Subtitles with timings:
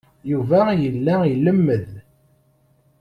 [0.31, 1.89] Yuba yella ilemmed.